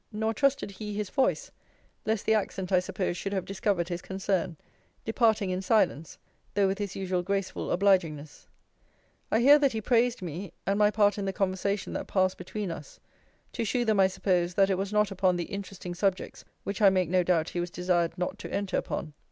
Nor 0.11 0.33
trusted 0.33 0.71
he 0.71 0.95
his 0.95 1.11
voice, 1.11 1.51
lest 2.07 2.25
the 2.25 2.33
accent 2.33 2.71
I 2.71 2.79
suppose 2.79 3.15
should 3.17 3.33
have 3.33 3.45
discovered 3.45 3.87
his 3.87 4.01
concern; 4.01 4.57
departing 5.05 5.51
in 5.51 5.61
silence; 5.61 6.17
though 6.55 6.65
with 6.65 6.79
his 6.79 6.95
usual 6.95 7.21
graceful 7.21 7.69
obligingness. 7.69 8.47
I 9.29 9.41
hear 9.41 9.59
that 9.59 9.73
he 9.73 9.79
praised 9.79 10.23
me, 10.23 10.53
and 10.65 10.79
my 10.79 10.89
part 10.89 11.19
in 11.19 11.25
the 11.25 11.31
conversation 11.33 11.93
that 11.93 12.07
passed 12.07 12.39
between 12.39 12.71
us. 12.71 12.99
To 13.53 13.63
shew 13.63 13.85
them, 13.85 13.99
I 13.99 14.07
suppose, 14.07 14.55
that 14.55 14.71
it 14.71 14.77
was 14.79 14.91
not 14.91 15.11
upon 15.11 15.35
the 15.35 15.43
interesting 15.43 15.93
subjects 15.93 16.43
which 16.63 16.81
I 16.81 16.89
make 16.89 17.07
no 17.11 17.21
doubt 17.21 17.49
he 17.49 17.59
was 17.59 17.69
desired 17.69 18.17
not 18.17 18.39
to 18.39 18.51
enter 18.51 18.77
upon. 18.77 19.13